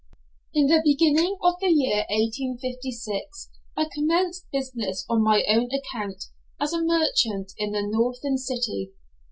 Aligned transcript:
In 0.55 0.65
the 0.65 0.81
beginning 0.83 1.37
of 1.43 1.59
the 1.61 1.67
year 1.69 2.05
1856 2.09 3.51
I 3.77 3.87
commenced 3.93 4.47
business 4.51 5.05
on 5.07 5.21
my 5.23 5.43
own 5.47 5.69
account, 5.71 6.23
as 6.59 6.73
a 6.73 6.81
merchant 6.81 7.51
in 7.59 7.75
a 7.75 7.85
Northern 7.85 8.39
City. 8.39 8.93